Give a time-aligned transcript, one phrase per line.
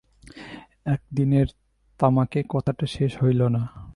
[0.85, 1.47] একদিনের
[1.99, 3.61] তামাকে কথাটা শেষ হইল না।